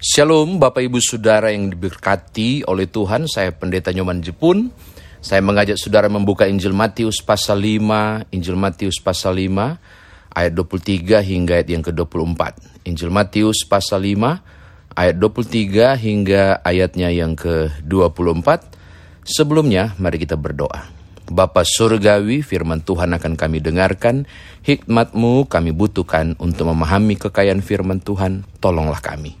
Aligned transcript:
Shalom 0.00 0.56
Bapak 0.56 0.80
Ibu 0.80 0.96
Saudara 0.96 1.52
yang 1.52 1.68
diberkati 1.68 2.64
oleh 2.64 2.88
Tuhan, 2.88 3.28
saya 3.28 3.52
Pendeta 3.52 3.92
Nyoman 3.92 4.24
Jepun. 4.24 4.72
Saya 5.20 5.44
mengajak 5.44 5.76
saudara 5.76 6.08
membuka 6.08 6.48
Injil 6.48 6.72
Matius 6.72 7.20
pasal 7.20 7.60
5, 7.60 8.32
Injil 8.32 8.56
Matius 8.56 8.96
pasal 9.04 9.36
5, 9.36 9.76
ayat 10.32 10.56
23 10.56 11.20
hingga 11.20 11.60
ayat 11.60 11.68
yang 11.68 11.84
ke-24. 11.84 12.40
Injil 12.88 13.12
Matius 13.12 13.68
pasal 13.68 14.08
5, 14.08 14.40
ayat 14.96 15.20
23 15.20 15.92
hingga 16.00 16.64
ayatnya 16.64 17.12
yang 17.12 17.36
ke-24. 17.36 18.48
Sebelumnya, 19.28 19.92
mari 20.00 20.16
kita 20.16 20.40
berdoa. 20.40 20.80
Bapa 21.28 21.60
Surgawi, 21.60 22.40
firman 22.40 22.80
Tuhan 22.80 23.12
akan 23.20 23.36
kami 23.36 23.60
dengarkan, 23.60 24.24
hikmatmu 24.64 25.44
kami 25.44 25.76
butuhkan 25.76 26.40
untuk 26.40 26.72
memahami 26.72 27.20
kekayaan 27.20 27.60
firman 27.60 28.00
Tuhan, 28.00 28.48
tolonglah 28.64 29.04
kami. 29.04 29.36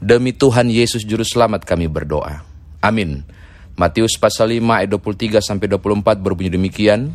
Demi 0.00 0.32
Tuhan 0.32 0.72
Yesus 0.72 1.04
Juru 1.04 1.20
Selamat 1.28 1.68
kami 1.68 1.84
berdoa. 1.84 2.40
Amin. 2.80 3.20
Matius 3.76 4.16
pasal 4.16 4.56
5 4.56 4.64
ayat 4.64 4.88
23 4.88 5.44
sampai 5.44 5.68
24 5.68 6.24
berbunyi 6.24 6.48
demikian. 6.48 7.12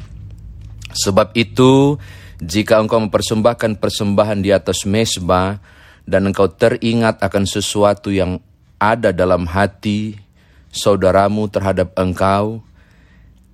Sebab 0.93 1.33
itu, 1.33 1.97
jika 2.37 2.77
engkau 2.77 3.01
mempersembahkan 3.01 3.81
persembahan 3.81 4.37
di 4.37 4.53
atas 4.53 4.85
mesbah 4.85 5.57
dan 6.05 6.29
engkau 6.29 6.45
teringat 6.45 7.25
akan 7.25 7.43
sesuatu 7.49 8.13
yang 8.13 8.37
ada 8.77 9.09
dalam 9.09 9.49
hati 9.49 10.21
saudaramu 10.69 11.49
terhadap 11.49 11.89
engkau, 11.97 12.61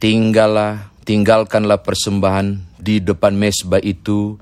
tinggallah, 0.03 0.91
tinggalkanlah 1.07 1.79
persembahan 1.79 2.59
di 2.75 2.99
depan 2.99 3.31
mesbah 3.31 3.79
itu 3.79 4.35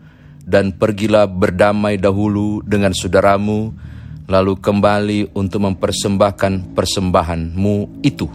dan 0.49 0.73
pergilah 0.73 1.29
berdamai 1.29 2.01
dahulu 2.01 2.65
dengan 2.65 2.89
saudaramu 2.89 3.69
lalu 4.29 4.61
kembali 4.61 5.33
untuk 5.33 5.65
mempersembahkan 5.65 6.77
persembahanmu 6.77 8.05
itu. 8.05 8.29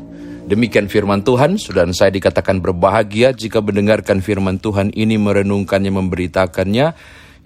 Demikian 0.44 0.92
firman 0.92 1.24
Tuhan, 1.24 1.56
sudah 1.56 1.88
saya 1.96 2.12
dikatakan 2.12 2.60
berbahagia 2.60 3.32
jika 3.32 3.64
mendengarkan 3.64 4.20
firman 4.20 4.60
Tuhan 4.60 4.92
ini, 4.92 5.16
merenungkannya, 5.16 5.88
memberitakannya, 5.88 6.92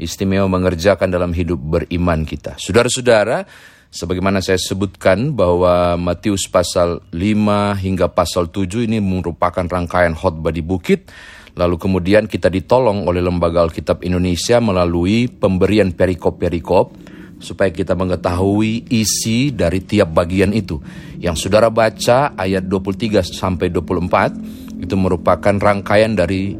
istimewa 0.02 0.50
mengerjakan 0.50 1.06
dalam 1.06 1.30
hidup 1.30 1.62
beriman 1.62 2.26
kita. 2.26 2.58
Saudara-saudara, 2.58 3.46
sebagaimana 3.86 4.42
saya 4.42 4.58
sebutkan 4.58 5.30
bahwa 5.30 5.94
Matius 5.94 6.50
pasal 6.50 6.98
5 7.14 7.78
hingga 7.78 8.10
pasal 8.10 8.50
7 8.50 8.90
ini 8.90 8.98
merupakan 8.98 9.62
rangkaian 9.62 10.18
khotbah 10.18 10.50
di 10.50 10.66
bukit, 10.66 11.06
lalu 11.54 11.78
kemudian 11.78 12.26
kita 12.26 12.50
ditolong 12.50 13.06
oleh 13.06 13.22
Lembaga 13.22 13.62
Alkitab 13.62 14.02
Indonesia 14.02 14.58
melalui 14.58 15.30
pemberian 15.30 15.94
perikop-perikop, 15.94 17.17
supaya 17.38 17.70
kita 17.70 17.94
mengetahui 17.94 18.90
isi 18.90 19.54
dari 19.54 19.82
tiap 19.82 20.10
bagian 20.14 20.50
itu. 20.50 20.78
Yang 21.18 21.46
saudara 21.46 21.70
baca 21.70 22.34
ayat 22.34 22.66
23 22.66 23.22
sampai 23.22 23.70
24 23.70 24.82
itu 24.82 24.94
merupakan 24.94 25.54
rangkaian 25.54 26.14
dari 26.14 26.54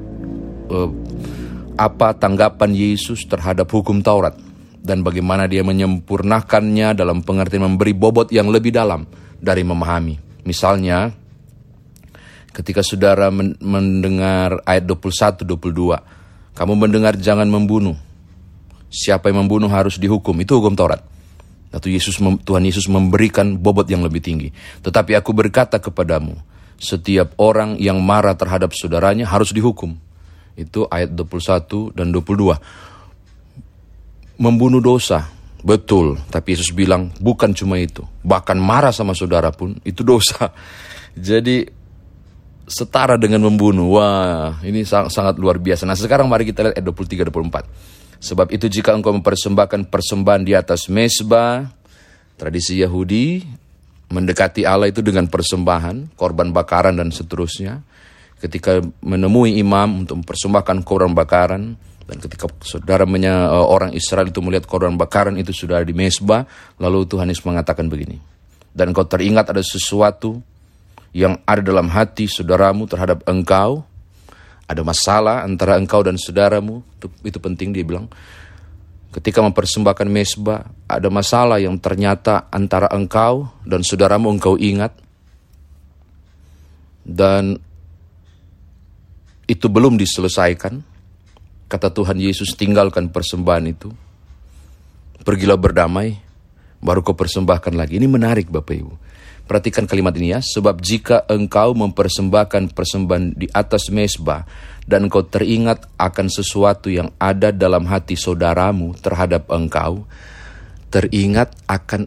uh, 0.70 0.90
apa 1.78 2.14
tanggapan 2.18 2.74
Yesus 2.74 3.22
terhadap 3.30 3.70
hukum 3.70 4.02
Taurat 4.02 4.34
dan 4.82 5.06
bagaimana 5.06 5.46
dia 5.46 5.62
menyempurnakannya 5.62 6.94
dalam 6.94 7.22
pengertian 7.22 7.66
memberi 7.70 7.94
bobot 7.94 8.34
yang 8.34 8.50
lebih 8.50 8.74
dalam 8.74 9.06
dari 9.38 9.62
memahami. 9.62 10.42
Misalnya 10.42 11.14
ketika 12.50 12.82
saudara 12.82 13.30
mendengar 13.62 14.64
ayat 14.66 14.82
21 14.82 15.46
22 15.46 16.58
kamu 16.58 16.74
mendengar 16.74 17.14
jangan 17.14 17.46
membunuh 17.46 17.94
siapa 18.88 19.28
yang 19.30 19.44
membunuh 19.46 19.68
harus 19.68 20.00
dihukum. 20.00 20.34
Itu 20.40 20.60
hukum 20.60 20.74
Taurat. 20.76 21.00
Lalu 21.68 22.00
Yesus 22.00 22.16
Tuhan 22.18 22.64
Yesus 22.64 22.88
memberikan 22.88 23.60
bobot 23.60 23.84
yang 23.92 24.00
lebih 24.00 24.24
tinggi. 24.24 24.48
Tetapi 24.80 25.12
aku 25.12 25.36
berkata 25.36 25.76
kepadamu, 25.76 26.32
setiap 26.80 27.36
orang 27.36 27.76
yang 27.76 28.00
marah 28.00 28.32
terhadap 28.32 28.72
saudaranya 28.72 29.28
harus 29.28 29.52
dihukum. 29.52 29.92
Itu 30.56 30.88
ayat 30.88 31.12
21 31.12 31.92
dan 31.92 32.08
22. 32.10 32.56
Membunuh 34.40 34.80
dosa, 34.80 35.28
betul. 35.60 36.16
Tapi 36.32 36.56
Yesus 36.56 36.72
bilang 36.72 37.12
bukan 37.20 37.52
cuma 37.52 37.76
itu. 37.76 38.00
Bahkan 38.24 38.56
marah 38.56 38.94
sama 38.94 39.12
saudara 39.12 39.52
pun 39.52 39.76
itu 39.84 40.00
dosa. 40.00 40.48
Jadi 41.28 41.68
setara 42.64 43.20
dengan 43.20 43.44
membunuh. 43.44 44.00
Wah, 44.00 44.56
ini 44.64 44.88
sangat, 44.88 45.12
sangat 45.12 45.34
luar 45.36 45.60
biasa. 45.60 45.84
Nah 45.84 45.98
sekarang 45.98 46.24
mari 46.30 46.48
kita 46.48 46.64
lihat 46.64 46.80
ayat 46.80 46.86
23 46.86 47.28
24. 47.28 48.07
Sebab 48.18 48.50
itu 48.50 48.66
jika 48.66 48.94
engkau 48.94 49.14
mempersembahkan 49.14 49.86
persembahan 49.88 50.42
di 50.42 50.52
atas 50.54 50.90
mesbah, 50.90 51.70
tradisi 52.34 52.82
Yahudi 52.82 53.46
mendekati 54.08 54.64
Allah 54.64 54.90
itu 54.90 55.04
dengan 55.04 55.28
persembahan, 55.28 56.16
korban 56.18 56.50
bakaran 56.50 56.98
dan 56.98 57.14
seterusnya. 57.14 57.78
Ketika 58.38 58.78
menemui 59.02 59.58
imam 59.58 60.06
untuk 60.06 60.22
mempersembahkan 60.22 60.86
korban 60.86 61.14
bakaran, 61.14 61.74
dan 62.08 62.16
ketika 62.24 62.48
saudara 62.64 63.04
menya, 63.04 63.52
eh, 63.52 63.66
orang 63.66 63.92
Israel 63.92 64.30
itu 64.32 64.40
melihat 64.40 64.64
korban 64.64 64.96
bakaran 64.96 65.36
itu 65.36 65.52
sudah 65.52 65.84
di 65.84 65.92
mesbah, 65.92 66.46
lalu 66.80 67.04
Tuhan 67.04 67.28
Yesus 67.28 67.44
mengatakan 67.44 67.90
begini, 67.90 68.16
dan 68.72 68.94
engkau 68.94 69.04
teringat 69.04 69.52
ada 69.52 69.60
sesuatu 69.60 70.40
yang 71.12 71.36
ada 71.44 71.60
dalam 71.60 71.90
hati 71.92 72.30
saudaramu 72.30 72.88
terhadap 72.88 73.26
engkau, 73.28 73.84
ada 74.68 74.84
masalah 74.84 75.48
antara 75.48 75.80
engkau 75.80 76.04
dan 76.04 76.20
saudaramu, 76.20 76.84
itu, 77.00 77.08
itu 77.24 77.38
penting 77.40 77.72
dia 77.72 77.80
bilang. 77.82 78.04
Ketika 79.08 79.40
mempersembahkan 79.40 80.04
mesbah, 80.04 80.68
ada 80.84 81.08
masalah 81.08 81.56
yang 81.56 81.80
ternyata 81.80 82.52
antara 82.52 82.92
engkau 82.92 83.48
dan 83.64 83.80
saudaramu 83.80 84.28
engkau 84.28 84.60
ingat. 84.60 84.92
Dan 87.08 87.56
itu 89.48 89.66
belum 89.72 89.96
diselesaikan. 89.96 90.84
Kata 91.72 91.88
Tuhan 91.88 92.20
Yesus, 92.20 92.52
tinggalkan 92.52 93.08
persembahan 93.08 93.64
itu. 93.64 93.88
Pergilah 95.24 95.56
berdamai, 95.56 96.20
baru 96.84 97.00
kau 97.00 97.16
persembahkan 97.16 97.72
lagi. 97.72 97.96
Ini 97.96 98.04
menarik 98.04 98.52
Bapak 98.52 98.76
Ibu. 98.76 98.92
Perhatikan 99.48 99.88
kalimat 99.88 100.12
ini 100.12 100.36
ya, 100.36 100.44
sebab 100.44 100.76
jika 100.84 101.24
engkau 101.24 101.72
mempersembahkan 101.72 102.76
persembahan 102.76 103.32
di 103.32 103.48
atas 103.48 103.88
mesbah 103.88 104.44
dan 104.84 105.08
engkau 105.08 105.24
teringat 105.24 105.88
akan 105.96 106.28
sesuatu 106.28 106.92
yang 106.92 107.08
ada 107.16 107.48
dalam 107.48 107.88
hati 107.88 108.12
saudaramu 108.12 108.92
terhadap 109.00 109.48
engkau, 109.48 110.04
teringat 110.92 111.56
akan 111.64 112.04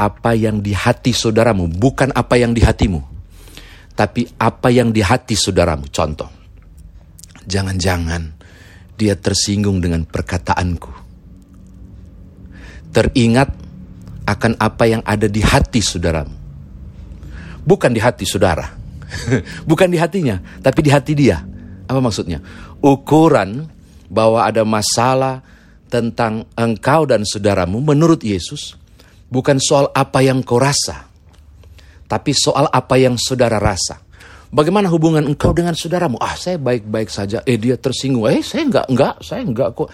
apa 0.00 0.32
yang 0.32 0.64
di 0.64 0.72
hati 0.72 1.12
saudaramu, 1.12 1.68
bukan 1.68 2.12
apa 2.16 2.40
yang 2.40 2.56
di 2.56 2.64
hatimu, 2.64 3.04
tapi 3.92 4.24
apa 4.40 4.72
yang 4.72 4.96
di 4.96 5.04
hati 5.04 5.36
saudaramu. 5.36 5.84
Contoh, 5.92 6.32
jangan-jangan 7.44 8.36
dia 8.96 9.20
tersinggung 9.20 9.84
dengan 9.84 10.08
perkataanku. 10.08 11.04
Teringat 12.92 13.65
akan 14.26 14.58
apa 14.58 14.84
yang 14.90 15.02
ada 15.06 15.30
di 15.30 15.40
hati 15.40 15.78
saudaramu. 15.78 16.34
Bukan 17.62 17.90
di 17.94 18.02
hati 18.02 18.26
saudara. 18.26 18.66
Bukan 19.70 19.86
di 19.86 19.96
hatinya, 19.96 20.42
tapi 20.60 20.82
di 20.82 20.90
hati 20.90 21.14
dia. 21.14 21.38
Apa 21.86 22.02
maksudnya? 22.02 22.42
Ukuran 22.82 23.70
bahwa 24.10 24.42
ada 24.42 24.66
masalah 24.66 25.42
tentang 25.86 26.42
engkau 26.58 27.06
dan 27.06 27.22
saudaramu 27.22 27.78
menurut 27.78 28.18
Yesus 28.26 28.74
bukan 29.30 29.58
soal 29.62 29.90
apa 29.94 30.22
yang 30.22 30.42
kau 30.42 30.58
rasa, 30.58 31.06
tapi 32.10 32.34
soal 32.34 32.66
apa 32.70 32.98
yang 32.98 33.14
saudara 33.18 33.62
rasa. 33.62 34.02
Bagaimana 34.50 34.86
hubungan 34.90 35.26
engkau 35.26 35.50
dengan 35.50 35.74
saudaramu? 35.74 36.18
Ah, 36.22 36.38
saya 36.38 36.58
baik-baik 36.58 37.10
saja. 37.10 37.42
Eh, 37.42 37.58
dia 37.58 37.74
tersinggung. 37.74 38.30
Eh, 38.30 38.42
saya 38.46 38.62
enggak, 38.62 38.86
enggak, 38.86 39.14
saya 39.22 39.42
enggak 39.42 39.74
kok 39.74 39.90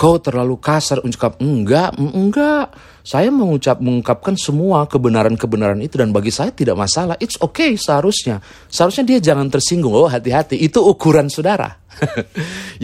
kau 0.00 0.16
terlalu 0.16 0.56
kasar. 0.56 1.04
Ucap 1.04 1.36
enggak 1.44 1.92
enggak. 2.00 2.72
Saya 3.04 3.28
mengucap 3.28 3.84
mengungkapkan 3.84 4.32
semua 4.40 4.88
kebenaran-kebenaran 4.88 5.76
itu 5.84 6.00
dan 6.00 6.08
bagi 6.08 6.32
saya 6.32 6.48
tidak 6.56 6.80
masalah. 6.80 7.20
It's 7.20 7.36
okay 7.36 7.76
seharusnya. 7.76 8.40
Seharusnya 8.72 9.04
dia 9.04 9.18
jangan 9.20 9.52
tersinggung. 9.52 9.92
Oh 9.92 10.08
hati-hati. 10.08 10.56
Itu 10.56 10.80
ukuran 10.80 11.28
saudara. 11.28 11.76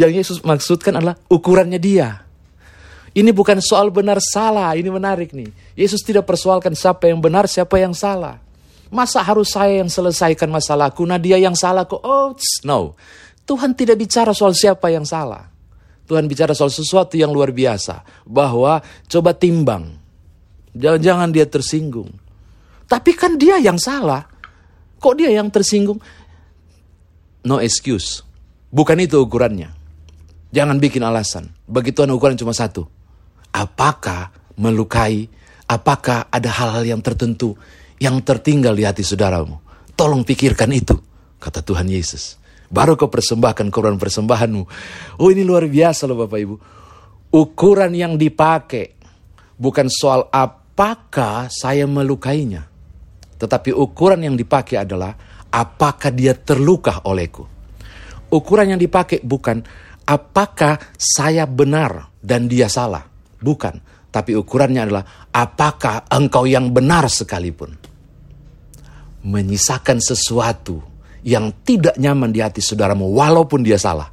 Yang 0.01 0.13
Yesus 0.21 0.39
maksudkan 0.45 1.01
adalah 1.01 1.17
ukurannya 1.33 1.81
dia. 1.81 2.21
Ini 3.17 3.33
bukan 3.33 3.65
soal 3.65 3.89
benar 3.89 4.21
salah. 4.21 4.77
Ini 4.77 4.93
menarik 4.93 5.33
nih. 5.33 5.49
Yesus 5.73 6.05
tidak 6.05 6.29
persoalkan 6.29 6.77
siapa 6.77 7.09
yang 7.09 7.17
benar 7.17 7.49
siapa 7.49 7.81
yang 7.81 7.97
salah. 7.97 8.37
Masa 8.93 9.25
harus 9.25 9.57
saya 9.57 9.81
yang 9.81 9.89
selesaikan 9.89 10.53
masalahku? 10.53 11.01
Nah 11.09 11.17
dia 11.17 11.41
yang 11.41 11.57
salah 11.57 11.89
kok. 11.89 12.05
Oh 12.05 12.37
no. 12.69 12.93
Tuhan 13.49 13.73
tidak 13.73 13.97
bicara 14.05 14.37
soal 14.37 14.53
siapa 14.53 14.93
yang 14.93 15.09
salah 15.09 15.56
Tuhan 16.07 16.31
bicara 16.31 16.55
soal 16.55 16.71
sesuatu 16.71 17.19
yang 17.19 17.35
luar 17.35 17.51
biasa. 17.51 18.07
Bahwa 18.25 18.81
coba 19.11 19.35
timbang. 19.35 19.99
Jangan-jangan 20.73 21.29
dia 21.35 21.47
tersinggung. 21.51 22.11
Tapi 22.87 23.11
kan 23.19 23.35
dia 23.35 23.59
yang 23.59 23.77
salah. 23.77 24.23
Kok 25.03 25.15
dia 25.19 25.35
yang 25.35 25.51
tersinggung? 25.51 25.99
No 27.43 27.59
excuse. 27.59 28.23
Bukan 28.71 29.03
itu 29.03 29.19
ukurannya. 29.19 29.75
Jangan 30.55 30.79
bikin 30.79 31.03
alasan. 31.03 31.51
Bagi 31.67 31.91
Tuhan 31.91 32.15
ukuran 32.15 32.39
cuma 32.39 32.55
satu. 32.55 32.87
Apakah 33.51 34.31
melukai 34.57 35.27
Apakah 35.67 36.31
ada 36.31 36.47
hal-hal 36.47 36.87
yang 36.87 37.03
tertentu 37.03 37.59
yang 37.99 38.23
tertinggal 38.23 38.79
di 38.79 38.87
hati 38.87 39.03
saudaramu? 39.03 39.59
Tolong 39.99 40.23
pikirkan 40.23 40.71
itu, 40.71 40.95
kata 41.43 41.59
Tuhan 41.67 41.91
Yesus. 41.91 42.39
Baru 42.69 42.99
kau 42.99 43.11
persembahkan 43.11 43.71
korban 43.71 43.97
persembahanmu. 43.99 44.63
Oh 45.23 45.29
ini 45.31 45.43
luar 45.47 45.67
biasa 45.71 46.09
loh 46.11 46.27
Bapak 46.27 46.39
Ibu. 46.39 46.57
Ukuran 47.37 47.93
yang 47.95 48.15
dipakai 48.19 48.97
bukan 49.59 49.87
soal 49.91 50.27
apakah 50.31 51.51
saya 51.53 51.85
melukainya. 51.85 52.67
Tetapi 53.37 53.71
ukuran 53.77 54.25
yang 54.25 54.35
dipakai 54.35 54.81
adalah 54.81 55.13
apakah 55.53 56.11
dia 56.11 56.33
terluka 56.33 57.05
olehku. 57.07 57.45
Ukuran 58.33 58.75
yang 58.75 58.81
dipakai 58.81 59.23
bukan 59.23 59.63
apakah 60.09 60.81
saya 60.97 61.45
benar 61.47 62.11
dan 62.19 62.51
dia 62.51 62.67
salah. 62.67 63.05
Bukan 63.37 63.97
tapi 64.17 64.33
ukurannya 64.33 64.81
adalah 64.89 65.05
apakah 65.29 66.09
engkau 66.09 66.49
yang 66.49 66.73
benar 66.73 67.05
sekalipun 67.13 67.77
menyisakan 69.29 70.01
sesuatu 70.01 70.81
yang 71.27 71.51
tidak 71.67 71.99
nyaman 71.99 72.31
di 72.31 72.39
hati 72.39 72.63
saudaramu 72.63 73.11
walaupun 73.11 73.67
dia 73.67 73.75
salah. 73.75 74.07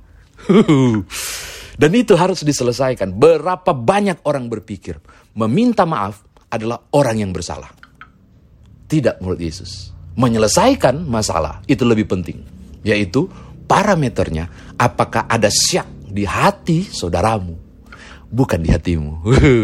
Dan 1.82 1.92
itu 1.94 2.18
harus 2.18 2.42
diselesaikan. 2.42 3.14
Berapa 3.14 3.70
banyak 3.74 4.26
orang 4.26 4.50
berpikir 4.50 4.98
meminta 5.38 5.86
maaf 5.86 6.26
adalah 6.50 6.82
orang 6.98 7.22
yang 7.22 7.32
bersalah. 7.32 7.70
Tidak 8.90 9.22
menurut 9.22 9.42
Yesus. 9.42 9.94
Menyelesaikan 10.18 11.06
masalah 11.06 11.62
itu 11.70 11.86
lebih 11.86 12.10
penting. 12.10 12.42
Yaitu 12.82 13.30
parameternya 13.66 14.76
apakah 14.78 15.26
ada 15.30 15.50
syak 15.50 15.90
di 16.10 16.26
hati 16.26 16.86
saudaramu 16.86 17.64
bukan 18.34 18.60
di 18.66 18.74
hatimu. 18.74 19.22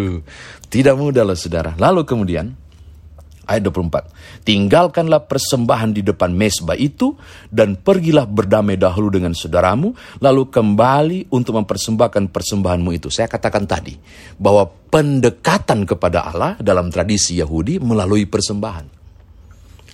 Tidak 0.74 0.94
mudah 0.94 1.26
loh 1.26 1.34
saudara. 1.34 1.74
Lalu 1.82 2.06
kemudian, 2.06 2.54
ayat 3.50 3.66
24. 3.66 4.46
Tinggalkanlah 4.46 5.26
persembahan 5.26 5.92
di 5.98 6.06
depan 6.06 6.30
mesbah 6.30 6.78
itu 6.78 7.18
dan 7.50 7.74
pergilah 7.76 8.30
berdamai 8.30 8.78
dahulu 8.78 9.10
dengan 9.10 9.34
saudaramu, 9.34 9.92
lalu 10.22 10.48
kembali 10.54 11.34
untuk 11.34 11.58
mempersembahkan 11.58 12.30
persembahanmu 12.30 12.90
itu. 12.94 13.10
Saya 13.10 13.26
katakan 13.26 13.66
tadi 13.66 13.98
bahwa 14.38 14.70
pendekatan 14.70 15.90
kepada 15.90 16.30
Allah 16.30 16.54
dalam 16.62 16.94
tradisi 16.94 17.42
Yahudi 17.42 17.82
melalui 17.82 18.30
persembahan. 18.30 19.02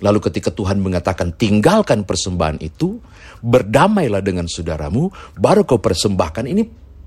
Lalu 0.04 0.18
ketika 0.28 0.52
Tuhan 0.52 0.76
mengatakan 0.84 1.32
tinggalkan 1.32 2.04
persembahan 2.04 2.60
itu, 2.60 3.00
berdamailah 3.40 4.20
dengan 4.20 4.44
saudaramu, 4.44 5.08
baru 5.40 5.64
kau 5.64 5.80
persembahkan. 5.80 6.44
Ini 6.44 6.62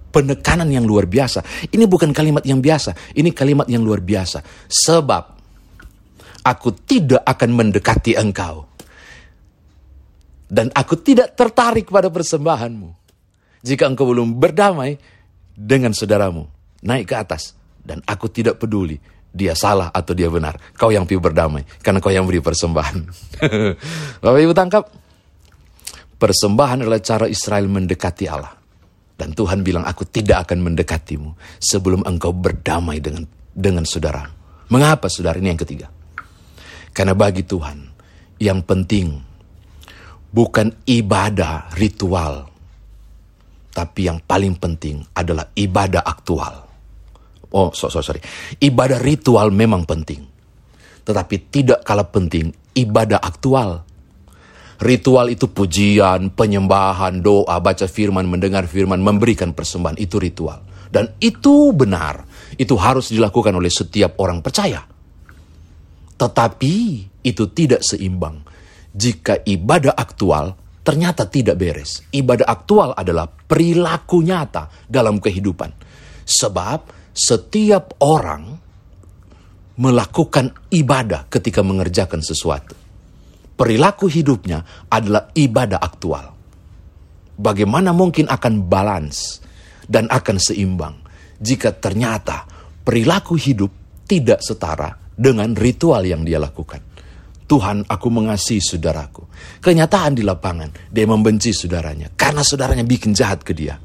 penekanan 0.09 0.69
yang 0.73 0.89
luar 0.89 1.05
biasa. 1.05 1.69
Ini 1.69 1.85
bukan 1.85 2.09
kalimat 2.09 2.41
yang 2.43 2.59
biasa, 2.59 3.13
ini 3.13 3.29
kalimat 3.29 3.69
yang 3.69 3.85
luar 3.85 4.01
biasa. 4.01 4.41
Sebab 4.65 5.38
aku 6.49 6.73
tidak 6.81 7.21
akan 7.21 7.49
mendekati 7.53 8.17
engkau. 8.17 8.65
Dan 10.49 10.73
aku 10.73 10.97
tidak 10.97 11.37
tertarik 11.37 11.93
pada 11.93 12.09
persembahanmu. 12.09 12.89
Jika 13.61 13.85
engkau 13.85 14.09
belum 14.09 14.41
berdamai 14.41 14.97
dengan 15.53 15.93
saudaramu, 15.93 16.49
naik 16.81 17.13
ke 17.13 17.15
atas. 17.21 17.53
Dan 17.77 18.01
aku 18.09 18.33
tidak 18.33 18.57
peduli 18.57 18.97
dia 19.29 19.53
salah 19.53 19.93
atau 19.93 20.17
dia 20.17 20.25
benar. 20.25 20.57
Kau 20.73 20.89
yang 20.89 21.05
pilih 21.05 21.21
berdamai, 21.21 21.61
karena 21.85 22.01
kau 22.01 22.09
yang 22.09 22.25
beri 22.25 22.41
persembahan. 22.41 22.97
Bapak 24.25 24.39
Ibu 24.41 24.53
tangkap, 24.57 24.89
persembahan 26.17 26.81
adalah 26.81 26.97
cara 26.97 27.29
Israel 27.29 27.69
mendekati 27.69 28.25
Allah. 28.25 28.57
Dan 29.13 29.35
Tuhan 29.35 29.61
bilang, 29.61 29.83
aku 29.85 30.07
tidak 30.07 30.49
akan 30.49 30.71
mendekatimu 30.71 31.61
sebelum 31.61 32.07
engkau 32.07 32.33
berdamai 32.33 33.03
dengan 33.03 33.27
dengan 33.53 33.83
saudara. 33.83 34.23
Mengapa 34.71 35.11
saudara? 35.11 35.37
Ini 35.37 35.53
yang 35.53 35.61
ketiga. 35.61 35.98
Karena 36.99 37.15
bagi 37.15 37.47
Tuhan, 37.47 37.79
yang 38.43 38.59
penting 38.67 39.15
bukan 40.35 40.83
ibadah 40.83 41.71
ritual, 41.79 42.51
tapi 43.71 44.11
yang 44.11 44.19
paling 44.19 44.59
penting 44.59 44.99
adalah 45.15 45.47
ibadah 45.55 46.03
aktual. 46.03 46.67
Oh, 47.55 47.71
so, 47.71 47.87
so, 47.87 48.03
sorry. 48.03 48.19
Ibadah 48.59 48.99
ritual 48.99 49.47
memang 49.47 49.87
penting. 49.87 50.27
Tetapi 51.07 51.35
tidak 51.47 51.87
kalah 51.87 52.11
penting 52.11 52.51
ibadah 52.75 53.23
aktual. 53.23 53.87
Ritual 54.83 55.31
itu 55.31 55.47
pujian, 55.47 56.35
penyembahan, 56.35 57.23
doa, 57.23 57.63
baca 57.63 57.87
firman, 57.87 58.27
mendengar 58.27 58.67
firman, 58.67 58.99
memberikan 58.99 59.55
persembahan. 59.55 59.95
Itu 59.95 60.19
ritual. 60.19 60.67
Dan 60.91 61.15
itu 61.23 61.71
benar. 61.71 62.27
Itu 62.59 62.75
harus 62.75 63.07
dilakukan 63.07 63.55
oleh 63.55 63.71
setiap 63.71 64.19
orang 64.19 64.43
percaya. 64.43 64.98
Tetapi 66.19 66.75
itu 67.23 67.43
tidak 67.55 67.79
seimbang. 67.79 68.43
Jika 68.91 69.39
ibadah 69.47 69.95
aktual 69.95 70.59
ternyata 70.83 71.23
tidak 71.31 71.55
beres. 71.55 72.03
Ibadah 72.11 72.47
aktual 72.49 72.91
adalah 72.91 73.29
perilaku 73.29 74.19
nyata 74.19 74.67
dalam 74.89 75.23
kehidupan. 75.23 75.71
Sebab 76.27 76.79
setiap 77.15 78.03
orang 78.03 78.43
melakukan 79.79 80.51
ibadah 80.75 81.31
ketika 81.31 81.63
mengerjakan 81.63 82.19
sesuatu 82.19 82.89
perilaku 83.59 84.07
hidupnya 84.07 84.63
adalah 84.87 85.27
ibadah 85.35 85.83
aktual. 85.83 86.31
Bagaimana 87.35 87.91
mungkin 87.91 88.31
akan 88.31 88.71
balance 88.71 89.43
dan 89.83 90.07
akan 90.07 90.39
seimbang 90.39 90.95
jika 91.43 91.75
ternyata 91.75 92.47
perilaku 92.87 93.35
hidup 93.35 93.71
tidak 94.07 94.39
setara 94.39 95.08
dengan 95.19 95.51
ritual 95.51 96.07
yang 96.07 96.23
dia 96.23 96.39
lakukan. 96.39 96.79
Tuhan, 97.49 97.83
aku 97.89 98.07
mengasihi 98.07 98.63
saudaraku. 98.63 99.27
Kenyataan 99.59 100.15
di 100.15 100.23
lapangan, 100.23 100.69
dia 100.87 101.03
membenci 101.03 101.51
saudaranya 101.51 102.13
karena 102.15 102.45
saudaranya 102.45 102.85
bikin 102.87 103.11
jahat 103.11 103.43
ke 103.43 103.51
dia. 103.51 103.75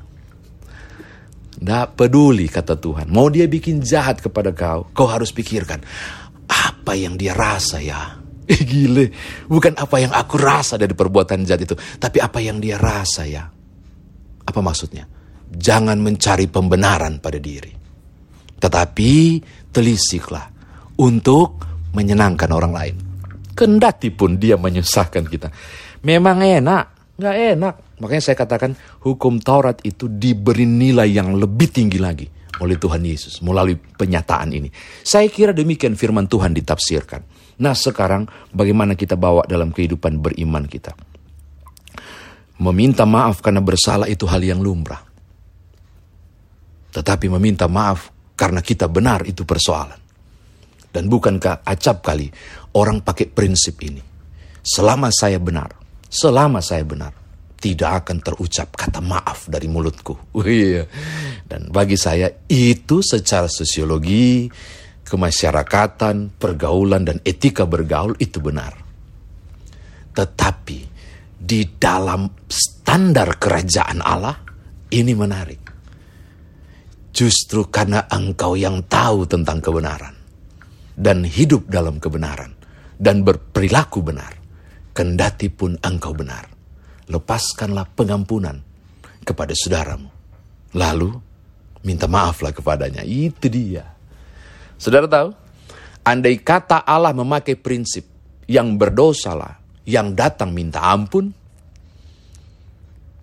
Tidak 1.59 1.97
peduli, 1.97 2.45
kata 2.45 2.77
Tuhan. 2.77 3.09
Mau 3.09 3.33
dia 3.33 3.49
bikin 3.49 3.81
jahat 3.81 4.21
kepada 4.21 4.53
kau, 4.53 4.85
kau 4.93 5.09
harus 5.09 5.33
pikirkan. 5.33 5.81
Apa 6.45 6.93
yang 6.93 7.19
dia 7.19 7.35
rasa 7.35 7.83
ya? 7.83 8.03
Eh 8.45 8.61
gile, 8.61 9.09
bukan 9.49 9.73
apa 9.73 9.97
yang 10.05 10.13
aku 10.13 10.37
rasa 10.37 10.77
dari 10.77 10.93
perbuatan 10.93 11.49
jahat 11.49 11.65
itu, 11.65 11.73
tapi 11.97 12.21
apa 12.21 12.45
yang 12.45 12.61
dia 12.61 12.77
rasa 12.77 13.25
ya. 13.25 13.41
Apa 14.45 14.61
maksudnya? 14.61 15.09
Jangan 15.49 15.97
mencari 15.97 16.45
pembenaran 16.53 17.25
pada 17.25 17.41
diri. 17.41 17.73
Tetapi 18.61 19.13
telisiklah 19.73 20.54
untuk 20.99 21.63
menyenangkan 21.95 22.51
orang 22.51 22.73
lain. 22.75 22.97
Kendati 23.55 24.11
pun 24.11 24.35
dia 24.35 24.59
menyusahkan 24.59 25.25
kita. 25.31 25.49
Memang 26.03 26.43
enak, 26.43 27.15
nggak 27.19 27.37
enak. 27.55 27.75
Makanya 28.03 28.23
saya 28.23 28.37
katakan 28.37 28.75
hukum 29.07 29.39
Taurat 29.39 29.79
itu 29.87 30.11
diberi 30.11 30.67
nilai 30.67 31.07
yang 31.07 31.39
lebih 31.39 31.71
tinggi 31.71 32.03
lagi 32.03 32.27
oleh 32.59 32.79
Tuhan 32.79 33.03
Yesus 33.03 33.39
melalui 33.43 33.79
penyataan 33.79 34.51
ini. 34.51 34.69
Saya 35.03 35.31
kira 35.31 35.55
demikian 35.55 35.95
firman 35.95 36.27
Tuhan 36.27 36.55
ditafsirkan. 36.55 37.23
Nah 37.63 37.75
sekarang 37.75 38.27
bagaimana 38.51 38.99
kita 38.99 39.15
bawa 39.15 39.47
dalam 39.47 39.71
kehidupan 39.71 40.19
beriman 40.19 40.67
kita. 40.67 40.91
Meminta 42.59 43.03
maaf 43.07 43.43
karena 43.43 43.63
bersalah 43.63 44.07
itu 44.07 44.27
hal 44.27 44.43
yang 44.43 44.63
lumrah. 44.63 45.03
Tetapi 46.95 47.27
meminta 47.27 47.67
maaf 47.67 48.11
karena 48.39 48.63
kita 48.63 48.87
benar 48.87 49.27
itu 49.27 49.43
persoalan. 49.43 50.04
Dan 50.95 51.11
bukankah 51.11 51.67
acap 51.67 52.07
kali 52.07 52.31
orang 52.79 53.03
pakai 53.03 53.27
prinsip 53.27 53.83
ini. 53.83 53.99
Selama 54.63 55.11
saya 55.11 55.43
benar, 55.43 55.75
selama 56.07 56.63
saya 56.63 56.87
benar, 56.87 57.11
tidak 57.59 58.07
akan 58.07 58.23
terucap 58.23 58.79
kata 58.79 59.03
maaf 59.03 59.51
dari 59.51 59.67
mulutku. 59.67 60.15
Iya. 60.47 60.87
Dan 61.45 61.75
bagi 61.75 61.99
saya 61.99 62.31
itu 62.47 63.03
secara 63.03 63.51
sosiologi, 63.51 64.47
kemasyarakatan, 65.03 66.39
pergaulan, 66.39 67.03
dan 67.03 67.19
etika 67.27 67.67
bergaul 67.67 68.15
itu 68.23 68.39
benar. 68.39 68.79
Tetapi 70.15 70.79
di 71.35 71.61
dalam 71.75 72.31
standar 72.47 73.35
kerajaan 73.37 73.99
Allah, 73.99 74.39
ini 74.95 75.13
menarik. 75.13 75.63
Justru 77.11 77.67
karena 77.67 78.07
engkau 78.09 78.55
yang 78.55 78.87
tahu 78.87 79.27
tentang 79.27 79.59
kebenaran 79.59 80.24
dan 80.95 81.27
hidup 81.27 81.67
dalam 81.67 81.99
kebenaran 81.99 82.55
dan 82.99 83.27
berperilaku 83.27 84.01
benar, 84.01 84.33
kendati 84.95 85.51
pun 85.51 85.75
engkau 85.83 86.15
benar, 86.15 86.47
lepaskanlah 87.11 87.91
pengampunan 87.93 88.63
kepada 89.27 89.53
saudaramu. 89.53 90.11
Lalu 90.75 91.11
minta 91.87 92.07
maaflah 92.11 92.51
kepadanya. 92.51 93.03
Itu 93.03 93.47
dia. 93.47 93.87
Saudara 94.79 95.07
tahu? 95.07 95.31
Andai 96.05 96.37
kata 96.37 96.85
Allah 96.85 97.17
memakai 97.17 97.57
prinsip 97.57 98.05
yang 98.45 98.77
berdosalah, 98.77 99.57
yang 99.89 100.13
datang 100.13 100.53
minta 100.53 100.85
ampun, 100.85 101.33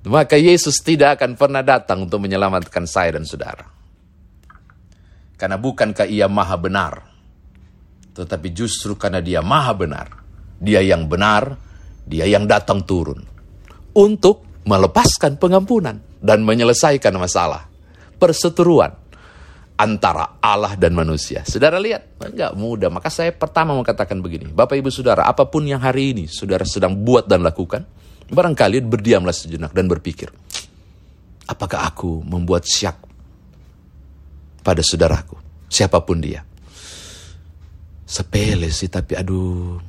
maka 0.09 0.33
Yesus 0.33 0.81
tidak 0.81 1.21
akan 1.21 1.37
pernah 1.37 1.61
datang 1.61 2.09
untuk 2.09 2.25
menyelamatkan 2.25 2.89
saya 2.89 3.21
dan 3.21 3.25
saudara. 3.27 3.69
Karena 5.37 5.61
bukankah 5.61 6.09
ia 6.09 6.25
maha 6.25 6.57
benar? 6.57 7.10
Tetapi 8.11 8.47
justru 8.51 8.99
karena 8.99 9.23
dia 9.23 9.39
maha 9.39 9.73
benar. 9.75 10.07
Dia 10.61 10.83
yang 10.83 11.09
benar, 11.09 11.57
dia 12.05 12.27
yang 12.27 12.45
datang 12.45 12.83
turun. 12.83 13.23
Untuk 13.97 14.63
melepaskan 14.67 15.41
pengampunan 15.41 15.97
dan 16.21 16.45
menyelesaikan 16.45 17.15
masalah. 17.17 17.65
Perseteruan 18.21 18.93
antara 19.81 20.37
Allah 20.37 20.77
dan 20.77 20.93
manusia. 20.93 21.41
Saudara 21.41 21.81
lihat, 21.81 22.21
enggak 22.21 22.53
mudah. 22.53 22.93
Maka 22.93 23.09
saya 23.09 23.33
pertama 23.33 23.73
mau 23.73 23.81
katakan 23.81 24.21
begini. 24.21 24.53
Bapak 24.53 24.77
ibu 24.77 24.93
saudara, 24.93 25.25
apa 25.25 25.49
pun 25.49 25.65
yang 25.65 25.81
hari 25.81 26.13
ini 26.13 26.29
saudara 26.29 26.61
sedang 26.61 26.93
buat 27.01 27.25
dan 27.25 27.41
lakukan, 27.41 27.81
barangkali 28.29 28.85
berdiamlah 28.85 29.33
sejenak 29.33 29.73
dan 29.73 29.89
berpikir, 29.89 30.29
apakah 31.49 31.89
aku 31.89 32.21
membuat 32.21 32.69
syak 32.69 33.01
pada 34.61 34.85
saudaraku, 34.85 35.41
siapa 35.65 35.97
pun 36.05 36.21
dia. 36.21 36.45
Sepele 38.11 38.67
sih, 38.75 38.91
tapi 38.91 39.15
aduh, 39.15 39.79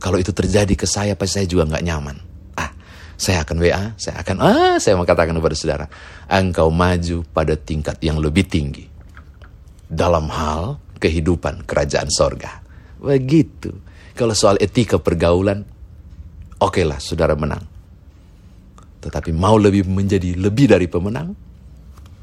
kalau 0.00 0.16
itu 0.16 0.32
terjadi 0.32 0.72
ke 0.72 0.88
saya, 0.88 1.12
pasti 1.12 1.44
saya 1.44 1.46
juga 1.46 1.68
nggak 1.68 1.84
nyaman. 1.84 2.16
Ah, 2.56 2.72
saya 3.20 3.44
akan 3.44 3.56
WA, 3.60 3.92
saya 4.00 4.16
akan, 4.24 4.36
ah, 4.40 4.76
saya 4.80 4.96
mau 4.96 5.04
katakan 5.04 5.36
kepada 5.36 5.52
saudara, 5.52 5.86
engkau 6.32 6.72
maju 6.72 7.20
pada 7.36 7.52
tingkat 7.60 8.00
yang 8.00 8.16
lebih 8.16 8.48
tinggi. 8.48 8.88
Dalam 9.84 10.32
hal 10.32 10.80
kehidupan 10.96 11.68
kerajaan 11.68 12.08
sorga. 12.08 12.64
Begitu. 12.96 13.76
Kalau 14.16 14.32
soal 14.32 14.56
etika 14.56 14.96
pergaulan, 14.96 15.60
oke 16.64 16.80
okay 16.80 16.84
lah 16.88 16.96
saudara 16.96 17.36
menang. 17.36 17.64
Tetapi 19.04 19.36
mau 19.36 19.60
lebih 19.60 19.84
menjadi 19.84 20.32
lebih 20.36 20.72
dari 20.72 20.88
pemenang, 20.88 21.32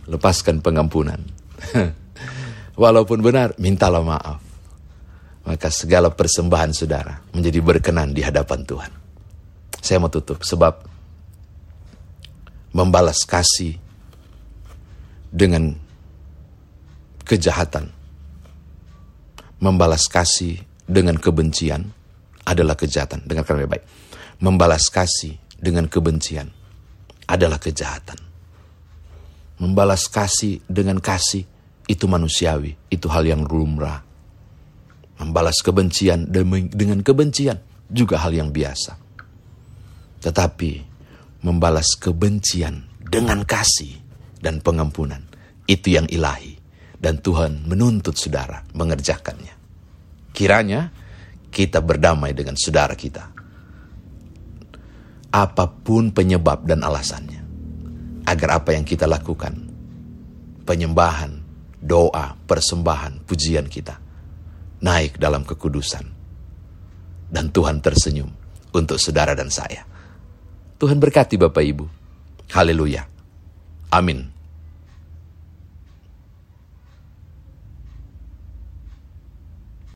lepaskan 0.09 0.61
pengampunan 0.61 1.19
Walaupun 2.77 3.19
benar, 3.25 3.57
mintalah 3.57 4.05
maaf. 4.05 4.46
Maka 5.47 5.71
segala 5.71 6.11
persembahan 6.11 6.75
saudara 6.75 7.23
menjadi 7.31 7.63
berkenan 7.63 8.11
di 8.11 8.19
hadapan 8.19 8.67
Tuhan. 8.67 8.91
Saya 9.79 10.03
mau 10.03 10.11
tutup 10.11 10.43
sebab 10.43 10.83
membalas 12.75 13.23
kasih 13.23 13.79
dengan 15.31 15.71
kejahatan. 17.23 17.87
Membalas 19.63 20.05
kasih 20.11 20.59
dengan 20.83 21.15
kebencian 21.15 21.95
adalah 22.43 22.75
kejahatan. 22.75 23.23
Dengarkan 23.23 23.63
baik-baik. 23.63 23.85
Membalas 24.43 24.91
kasih 24.91 25.39
dengan 25.57 25.87
kebencian 25.87 26.51
adalah 27.27 27.59
kejahatan. 27.59 28.19
Membalas 29.57 30.05
kasih 30.07 30.61
dengan 30.69 31.01
kasih 31.01 31.43
itu 31.87 32.05
manusiawi, 32.05 32.77
itu 32.91 33.07
hal 33.09 33.25
yang 33.25 33.41
lumrah. 33.47 34.06
Membalas 35.27 35.59
kebencian 35.59 36.31
dengan 36.71 37.03
kebencian 37.03 37.59
juga 37.91 38.23
hal 38.23 38.31
yang 38.31 38.49
biasa. 38.55 38.95
Tetapi 40.23 40.71
membalas 41.43 41.99
kebencian 41.99 42.87
dengan 43.03 43.43
kasih 43.43 43.91
dan 44.39 44.63
pengampunan 44.63 45.19
itu 45.67 45.99
yang 45.99 46.07
ilahi 46.07 46.55
dan 46.95 47.19
Tuhan 47.19 47.67
menuntut 47.67 48.15
saudara 48.15 48.63
mengerjakannya. 48.71 49.55
Kiranya 50.31 50.89
kita 51.51 51.83
berdamai 51.83 52.31
dengan 52.31 52.55
saudara 52.55 52.95
kita. 52.95 53.35
Apa 55.27 55.67
pun 55.67 56.15
penyebab 56.15 56.63
dan 56.63 56.87
alasannya 56.87 57.43
agar 58.23 58.63
apa 58.63 58.73
yang 58.73 58.87
kita 58.87 59.03
lakukan, 59.05 59.53
penyembahan, 60.63 61.43
doa, 61.83 62.35
persembahan, 62.47 63.27
pujian 63.27 63.67
kita, 63.67 63.99
naik 64.83 65.17
dalam 65.17 65.43
kekudusan. 65.43 66.05
Dan 67.27 67.51
Tuhan 67.51 67.83
tersenyum 67.83 68.31
untuk 68.71 68.95
saudara 69.01 69.35
dan 69.35 69.51
saya. 69.51 69.83
Tuhan 70.77 71.01
berkati 71.01 71.35
Bapak 71.35 71.63
Ibu. 71.65 71.85
Haleluya. 72.53 73.03
Amin. 73.91 74.36